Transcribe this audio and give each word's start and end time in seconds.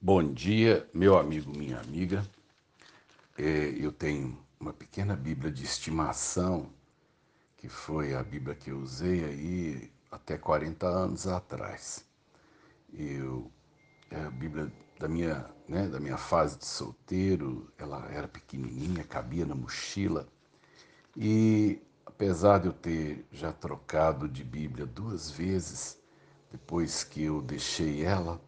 Bom 0.00 0.32
dia, 0.32 0.88
meu 0.94 1.18
amigo, 1.18 1.50
minha 1.50 1.80
amiga. 1.80 2.24
É, 3.36 3.74
eu 3.76 3.90
tenho 3.90 4.38
uma 4.60 4.72
pequena 4.72 5.16
Bíblia 5.16 5.50
de 5.50 5.64
estimação, 5.64 6.70
que 7.56 7.68
foi 7.68 8.14
a 8.14 8.22
Bíblia 8.22 8.54
que 8.54 8.70
eu 8.70 8.78
usei 8.78 9.24
aí 9.24 9.92
até 10.08 10.38
40 10.38 10.86
anos 10.86 11.26
atrás. 11.26 12.04
Eu, 12.94 13.50
é 14.08 14.20
a 14.20 14.30
Bíblia 14.30 14.72
da 15.00 15.08
minha, 15.08 15.50
né, 15.68 15.88
da 15.88 15.98
minha 15.98 16.16
fase 16.16 16.56
de 16.56 16.66
solteiro, 16.66 17.68
ela 17.76 18.06
era 18.12 18.28
pequenininha, 18.28 19.02
cabia 19.02 19.44
na 19.44 19.56
mochila. 19.56 20.28
E 21.16 21.82
apesar 22.06 22.58
de 22.58 22.68
eu 22.68 22.72
ter 22.72 23.26
já 23.32 23.52
trocado 23.52 24.28
de 24.28 24.44
Bíblia 24.44 24.86
duas 24.86 25.28
vezes, 25.28 25.98
depois 26.52 27.02
que 27.02 27.24
eu 27.24 27.42
deixei 27.42 28.04
ela, 28.04 28.40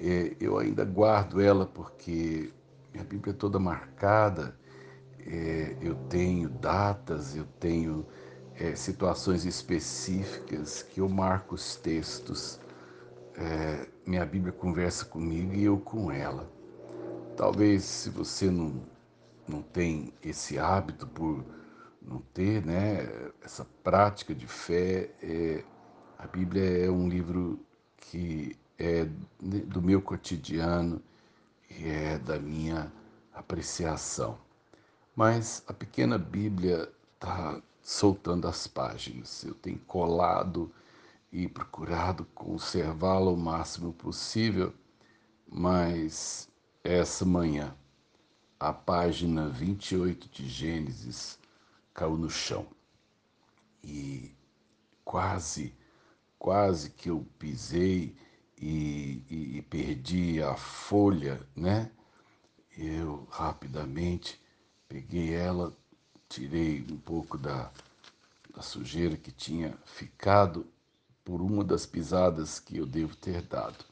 é, 0.00 0.36
eu 0.40 0.58
ainda 0.58 0.84
guardo 0.84 1.40
ela 1.40 1.66
porque 1.66 2.52
minha 2.92 3.04
Bíblia 3.04 3.32
é 3.32 3.36
toda 3.36 3.58
marcada, 3.58 4.56
é, 5.26 5.76
eu 5.80 5.94
tenho 6.08 6.48
datas, 6.48 7.36
eu 7.36 7.44
tenho 7.60 8.06
é, 8.54 8.74
situações 8.74 9.44
específicas 9.44 10.82
que 10.82 11.00
eu 11.00 11.08
marco 11.08 11.54
os 11.54 11.76
textos. 11.76 12.58
É, 13.36 13.86
minha 14.06 14.24
Bíblia 14.24 14.52
conversa 14.52 15.04
comigo 15.04 15.52
e 15.54 15.64
eu 15.64 15.78
com 15.78 16.10
ela. 16.10 16.50
Talvez 17.36 17.84
se 17.84 18.10
você 18.10 18.50
não, 18.50 18.82
não 19.46 19.62
tem 19.62 20.12
esse 20.22 20.58
hábito 20.58 21.06
por 21.06 21.44
não 22.02 22.20
ter 22.32 22.64
né, 22.64 23.06
essa 23.42 23.66
prática 23.84 24.34
de 24.34 24.46
fé, 24.46 25.10
é, 25.22 25.62
a 26.18 26.26
Bíblia 26.26 26.86
é 26.86 26.90
um 26.90 27.08
livro 27.08 27.60
que 27.96 28.56
é 28.78 29.06
do 29.40 29.82
meu 29.82 30.00
cotidiano 30.00 31.02
e 31.68 31.88
é 31.88 32.18
da 32.18 32.38
minha 32.38 32.92
apreciação. 33.32 34.38
Mas 35.16 35.64
a 35.66 35.72
pequena 35.72 36.16
Bíblia 36.16 36.90
está 37.14 37.60
soltando 37.82 38.46
as 38.46 38.66
páginas. 38.66 39.42
Eu 39.42 39.54
tenho 39.54 39.78
colado 39.80 40.72
e 41.32 41.48
procurado 41.48 42.24
conservá-la 42.34 43.30
o 43.30 43.36
máximo 43.36 43.92
possível, 43.92 44.72
mas 45.46 46.48
essa 46.84 47.24
manhã 47.24 47.74
a 48.60 48.72
página 48.72 49.48
28 49.48 50.28
de 50.28 50.48
Gênesis 50.48 51.38
caiu 51.94 52.16
no 52.16 52.28
chão 52.28 52.66
e 53.84 54.34
quase, 55.04 55.74
quase 56.38 56.90
que 56.90 57.08
eu 57.08 57.24
pisei 57.38 58.16
e, 58.60 59.22
e, 59.30 59.58
e 59.58 59.62
perdi 59.62 60.42
a 60.42 60.56
folha, 60.56 61.40
né? 61.54 61.90
Eu 62.76 63.26
rapidamente 63.30 64.40
peguei 64.88 65.34
ela, 65.34 65.72
tirei 66.28 66.84
um 66.90 66.96
pouco 66.96 67.36
da, 67.36 67.70
da 68.54 68.62
sujeira 68.62 69.16
que 69.16 69.32
tinha 69.32 69.76
ficado 69.84 70.66
por 71.24 71.40
uma 71.40 71.62
das 71.62 71.86
pisadas 71.86 72.58
que 72.58 72.76
eu 72.78 72.86
devo 72.86 73.14
ter 73.16 73.42
dado. 73.42 73.84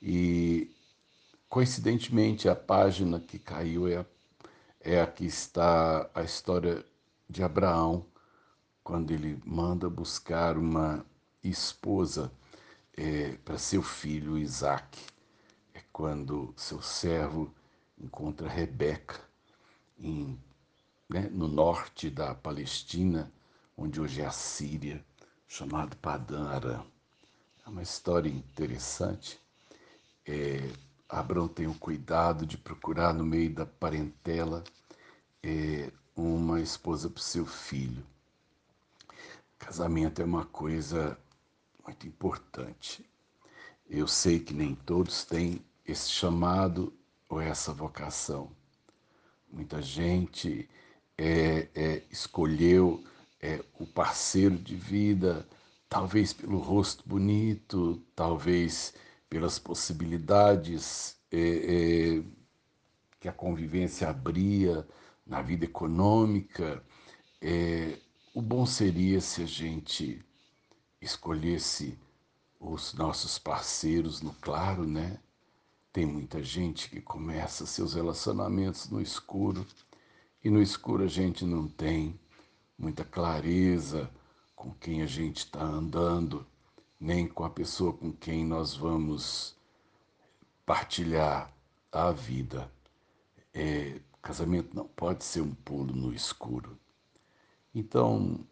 E 0.00 0.70
coincidentemente 1.48 2.48
a 2.48 2.54
página 2.54 3.18
que 3.18 3.38
caiu 3.38 3.88
é 3.88 3.96
a, 3.96 4.06
é 4.80 5.00
a 5.00 5.06
que 5.06 5.24
está 5.24 6.08
a 6.14 6.22
história 6.22 6.84
de 7.28 7.42
Abraão, 7.42 8.06
quando 8.84 9.10
ele 9.10 9.40
manda 9.44 9.90
buscar 9.90 10.56
uma 10.56 11.04
esposa 11.42 12.30
é, 12.96 13.32
para 13.44 13.58
seu 13.58 13.82
filho 13.82 14.38
Isaac. 14.38 14.98
É 15.74 15.80
quando 15.92 16.54
seu 16.56 16.80
servo 16.80 17.52
encontra 17.98 18.48
Rebeca 18.48 19.20
em, 19.98 20.38
né, 21.08 21.28
no 21.30 21.48
norte 21.48 22.10
da 22.10 22.34
Palestina, 22.34 23.32
onde 23.76 24.00
hoje 24.00 24.22
é 24.22 24.26
a 24.26 24.30
Síria, 24.30 25.04
chamado 25.46 25.96
Padan 25.96 26.48
Aram. 26.48 26.86
É 27.64 27.68
uma 27.68 27.82
história 27.82 28.28
interessante. 28.28 29.38
É, 30.24 30.70
Abraão 31.08 31.46
tem 31.48 31.66
o 31.66 31.74
cuidado 31.74 32.46
de 32.46 32.56
procurar 32.56 33.12
no 33.12 33.24
meio 33.24 33.52
da 33.54 33.66
parentela 33.66 34.64
é, 35.42 35.92
uma 36.16 36.60
esposa 36.60 37.08
para 37.10 37.20
o 37.20 37.22
seu 37.22 37.46
filho. 37.46 38.04
Casamento 39.58 40.20
é 40.20 40.24
uma 40.24 40.44
coisa 40.44 41.18
muito 41.86 42.06
importante. 42.06 43.08
Eu 43.88 44.08
sei 44.08 44.40
que 44.40 44.52
nem 44.52 44.74
todos 44.74 45.24
têm 45.24 45.64
esse 45.86 46.10
chamado 46.10 46.92
ou 47.28 47.40
essa 47.40 47.72
vocação. 47.72 48.50
Muita 49.48 49.80
gente 49.80 50.68
é, 51.16 51.68
é, 51.74 52.02
escolheu 52.10 53.04
é, 53.40 53.64
o 53.78 53.86
parceiro 53.86 54.56
de 54.56 54.74
vida, 54.74 55.48
talvez 55.88 56.32
pelo 56.32 56.58
rosto 56.58 57.08
bonito, 57.08 58.02
talvez 58.16 58.92
pelas 59.30 59.58
possibilidades 59.58 61.16
é, 61.30 61.38
é, 61.38 62.22
que 63.20 63.28
a 63.28 63.32
convivência 63.32 64.08
abria 64.08 64.86
na 65.24 65.40
vida 65.40 65.64
econômica. 65.64 66.82
É, 67.40 67.96
o 68.34 68.42
bom 68.42 68.66
seria 68.66 69.20
se 69.20 69.44
a 69.44 69.46
gente 69.46 70.25
escolhesse 71.00 71.98
os 72.58 72.94
nossos 72.94 73.38
parceiros 73.38 74.22
no 74.22 74.32
claro, 74.34 74.86
né? 74.86 75.18
Tem 75.92 76.04
muita 76.04 76.42
gente 76.42 76.90
que 76.90 77.00
começa 77.00 77.66
seus 77.66 77.94
relacionamentos 77.94 78.88
no 78.90 79.00
escuro 79.00 79.66
e 80.42 80.50
no 80.50 80.62
escuro 80.62 81.04
a 81.04 81.08
gente 81.08 81.44
não 81.44 81.68
tem 81.68 82.18
muita 82.78 83.04
clareza 83.04 84.10
com 84.54 84.72
quem 84.74 85.02
a 85.02 85.06
gente 85.06 85.38
está 85.38 85.62
andando, 85.62 86.46
nem 87.00 87.26
com 87.26 87.44
a 87.44 87.50
pessoa 87.50 87.92
com 87.92 88.12
quem 88.12 88.44
nós 88.44 88.74
vamos 88.74 89.56
partilhar 90.64 91.52
a 91.92 92.10
vida. 92.10 92.70
É, 93.54 94.00
casamento 94.26 94.74
não 94.74 94.88
pode 94.88 95.22
ser 95.22 95.40
um 95.40 95.54
pulo 95.54 95.94
no 95.94 96.12
escuro. 96.12 96.76
Então, 97.72 98.44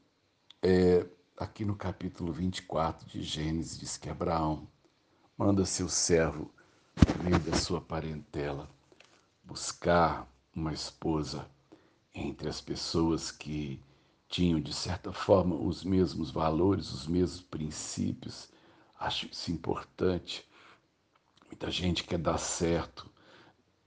é, 0.62 1.04
aqui 1.36 1.64
no 1.64 1.74
capítulo 1.74 2.32
24 2.32 3.08
de 3.08 3.22
Gênesis, 3.22 3.78
diz 3.78 3.96
que 3.96 4.08
Abraão 4.08 4.68
manda 5.36 5.64
seu 5.64 5.88
servo, 5.88 6.50
no 7.18 7.24
meio 7.24 7.40
da 7.40 7.56
sua 7.56 7.80
parentela, 7.80 8.70
buscar 9.42 10.28
uma 10.54 10.72
esposa 10.72 11.50
entre 12.14 12.48
as 12.48 12.60
pessoas 12.60 13.32
que 13.32 13.82
tinham, 14.28 14.60
de 14.60 14.72
certa 14.72 15.12
forma, 15.12 15.56
os 15.56 15.82
mesmos 15.82 16.30
valores, 16.30 16.92
os 16.92 17.06
mesmos 17.08 17.40
princípios. 17.40 18.48
Acho 18.98 19.26
isso 19.26 19.50
importante. 19.50 20.48
Muita 21.46 21.68
gente 21.68 22.04
quer 22.04 22.18
dar 22.18 22.38
certo, 22.38 23.10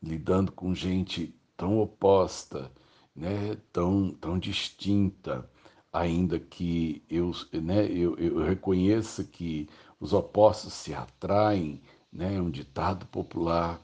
lidando 0.04 0.52
com 0.52 0.76
gente 0.76 1.34
tão 1.56 1.80
oposta, 1.80 2.70
né, 3.16 3.56
tão, 3.72 4.14
tão 4.14 4.38
distinta 4.38 5.50
ainda 5.98 6.40
que 6.40 7.04
eu, 7.10 7.32
né, 7.52 7.86
eu, 7.86 8.16
eu 8.18 8.44
reconheça 8.44 9.24
que 9.24 9.68
os 10.00 10.14
opostos 10.14 10.74
se 10.74 10.94
atraem, 10.94 11.82
né, 12.14 12.36
é 12.36 12.42
um 12.42 12.52
ditado 12.52 13.06
popular, 13.08 13.82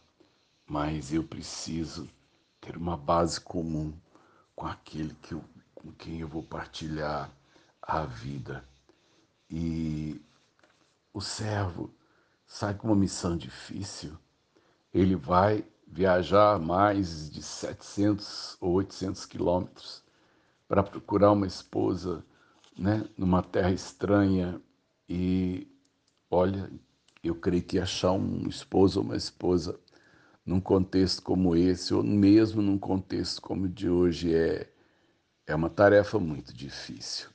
mas 0.67 1.11
eu 1.11 1.23
preciso 1.23 2.07
ter 2.61 2.77
uma 2.77 2.95
base 2.95 3.41
comum 3.41 3.93
com 4.55 4.67
aquele 4.67 5.15
que 5.15 5.33
eu, 5.33 5.43
com 5.73 5.91
quem 5.93 6.19
eu 6.19 6.27
vou 6.27 6.43
partilhar 6.43 7.31
a 7.81 8.05
vida. 8.05 8.63
E 9.49 10.21
o 11.11 11.19
servo 11.19 11.93
sai 12.45 12.75
com 12.75 12.87
uma 12.87 12.95
missão 12.95 13.35
difícil. 13.35 14.17
Ele 14.93 15.15
vai 15.15 15.65
viajar 15.87 16.59
mais 16.59 17.29
de 17.29 17.41
700 17.41 18.57
ou 18.61 18.73
800 18.73 19.25
quilômetros 19.25 20.02
para 20.73 20.81
procurar 20.81 21.31
uma 21.33 21.45
esposa 21.45 22.25
né, 22.75 23.07
numa 23.15 23.43
terra 23.43 23.71
estranha 23.71 24.59
e 25.07 25.67
olha, 26.31 26.67
eu 27.23 27.35
creio 27.35 27.61
que 27.61 27.77
achar 27.77 28.13
um 28.13 28.47
esposo 28.47 28.99
ou 28.99 29.05
uma 29.05 29.15
esposa 29.15 29.79
num 30.43 30.59
contexto 30.59 31.21
como 31.21 31.55
esse, 31.55 31.93
ou 31.93 32.01
mesmo 32.01 32.59
num 32.59 32.79
contexto 32.79 33.39
como 33.39 33.65
o 33.65 33.69
de 33.69 33.87
hoje, 33.87 34.33
é, 34.33 34.67
é 35.45 35.53
uma 35.53 35.69
tarefa 35.69 36.17
muito 36.17 36.51
difícil. 36.51 37.29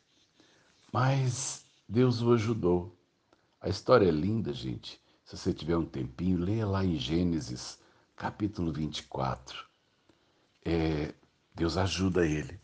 Mas 0.93 1.65
Deus 1.89 2.21
o 2.21 2.33
ajudou. 2.33 2.93
A 3.61 3.69
história 3.69 4.09
é 4.09 4.11
linda, 4.11 4.53
gente. 4.53 5.01
Se 5.25 5.37
você 5.37 5.55
tiver 5.55 5.77
um 5.77 5.87
tempinho, 5.87 6.41
leia 6.41 6.67
lá 6.67 6.85
em 6.85 6.97
Gênesis, 6.97 7.79
capítulo 8.17 8.73
24. 8.73 9.65
É, 10.65 11.15
Deus 11.55 11.77
ajuda 11.77 12.27
ele 12.27 12.59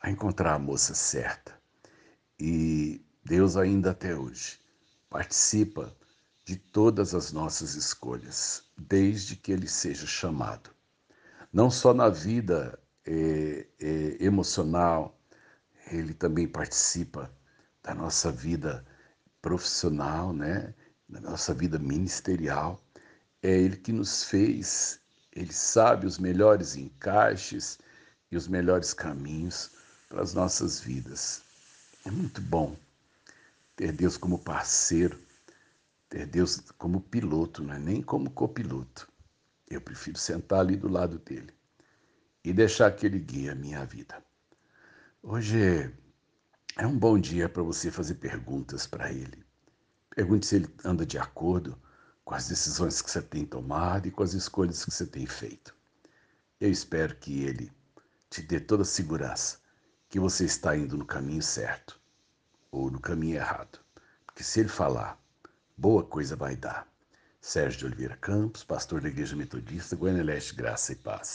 a 0.00 0.10
encontrar 0.10 0.54
a 0.54 0.58
moça 0.58 0.94
certa. 0.94 1.58
E 2.38 3.04
Deus 3.24 3.56
ainda 3.56 3.90
até 3.90 4.16
hoje 4.16 4.58
participa 5.08 5.94
de 6.44 6.56
todas 6.56 7.14
as 7.14 7.32
nossas 7.32 7.74
escolhas. 7.74 8.64
desde 8.76 9.36
que 9.36 9.52
ele 9.52 9.68
seja 9.68 10.06
chamado. 10.06 10.70
Não 11.52 11.70
só 11.70 11.92
na 11.92 12.08
vida 12.08 12.78
é, 13.04 13.66
é, 13.78 14.16
emocional, 14.24 15.20
ele 15.90 16.14
também 16.14 16.48
participa 16.48 17.30
da 17.82 17.94
nossa 17.94 18.32
vida 18.32 18.84
profissional, 19.42 20.32
né? 20.32 20.74
da 21.08 21.20
nossa 21.20 21.52
vida 21.52 21.78
ministerial. 21.78 22.82
É 23.42 23.50
Ele 23.50 23.76
que 23.76 23.92
nos 23.92 24.24
fez, 24.24 25.00
Ele 25.32 25.52
sabe 25.52 26.06
os 26.06 26.18
melhores 26.18 26.76
encaixes 26.76 27.78
e 28.30 28.36
os 28.36 28.46
melhores 28.46 28.94
caminhos 28.94 29.72
para 30.10 30.22
as 30.22 30.34
nossas 30.34 30.80
vidas. 30.80 31.40
É 32.04 32.10
muito 32.10 32.42
bom 32.42 32.76
ter 33.76 33.92
Deus 33.92 34.16
como 34.16 34.40
parceiro, 34.40 35.18
ter 36.08 36.26
Deus 36.26 36.60
como 36.76 37.00
piloto, 37.00 37.62
não 37.62 37.74
é 37.74 37.78
nem 37.78 38.02
como 38.02 38.28
copiloto. 38.28 39.08
Eu 39.68 39.80
prefiro 39.80 40.18
sentar 40.18 40.60
ali 40.60 40.76
do 40.76 40.88
lado 40.88 41.20
dele 41.20 41.54
e 42.44 42.52
deixar 42.52 42.90
que 42.90 43.06
ele 43.06 43.20
guie 43.20 43.48
a 43.48 43.54
minha 43.54 43.86
vida. 43.86 44.20
Hoje 45.22 45.94
é 46.76 46.86
um 46.86 46.98
bom 46.98 47.16
dia 47.16 47.48
para 47.48 47.62
você 47.62 47.88
fazer 47.88 48.16
perguntas 48.16 48.88
para 48.88 49.12
ele. 49.12 49.44
Pergunte 50.16 50.44
se 50.44 50.56
ele 50.56 50.74
anda 50.84 51.06
de 51.06 51.18
acordo 51.18 51.78
com 52.24 52.34
as 52.34 52.48
decisões 52.48 53.00
que 53.00 53.08
você 53.08 53.22
tem 53.22 53.46
tomado 53.46 54.08
e 54.08 54.10
com 54.10 54.24
as 54.24 54.34
escolhas 54.34 54.84
que 54.84 54.90
você 54.90 55.06
tem 55.06 55.24
feito. 55.24 55.72
Eu 56.60 56.68
espero 56.68 57.14
que 57.14 57.44
ele 57.44 57.70
te 58.28 58.42
dê 58.42 58.58
toda 58.58 58.82
a 58.82 58.86
segurança 58.86 59.60
que 60.10 60.18
você 60.18 60.44
está 60.44 60.76
indo 60.76 60.98
no 60.98 61.06
caminho 61.06 61.40
certo 61.40 62.00
ou 62.72 62.90
no 62.90 62.98
caminho 63.00 63.36
errado. 63.36 63.78
Porque 64.26 64.42
se 64.42 64.58
ele 64.58 64.68
falar, 64.68 65.16
boa 65.76 66.04
coisa 66.04 66.34
vai 66.34 66.56
dar. 66.56 66.88
Sérgio 67.40 67.78
de 67.78 67.86
Oliveira 67.86 68.16
Campos, 68.16 68.64
pastor 68.64 69.00
da 69.00 69.08
Igreja 69.08 69.36
Metodista, 69.36 69.94
Goiânia 69.94 70.24
Leste, 70.24 70.54
Graça 70.54 70.92
e 70.92 70.96
Paz. 70.96 71.28